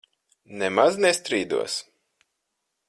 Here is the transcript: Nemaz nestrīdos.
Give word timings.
Nemaz 0.61 0.97
nestrīdos. 1.05 1.75